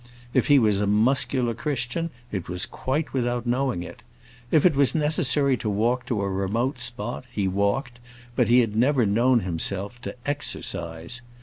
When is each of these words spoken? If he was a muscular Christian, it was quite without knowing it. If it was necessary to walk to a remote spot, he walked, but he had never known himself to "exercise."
If 0.33 0.47
he 0.47 0.57
was 0.57 0.79
a 0.79 0.87
muscular 0.87 1.53
Christian, 1.53 2.09
it 2.31 2.49
was 2.49 2.65
quite 2.65 3.13
without 3.13 3.45
knowing 3.45 3.83
it. 3.83 4.01
If 4.49 4.65
it 4.65 4.75
was 4.75 4.95
necessary 4.95 5.55
to 5.57 5.69
walk 5.69 6.07
to 6.07 6.23
a 6.23 6.27
remote 6.27 6.79
spot, 6.79 7.23
he 7.31 7.47
walked, 7.47 7.99
but 8.35 8.47
he 8.47 8.61
had 8.61 8.75
never 8.75 9.05
known 9.05 9.41
himself 9.41 10.01
to 10.01 10.15
"exercise." 10.25 11.21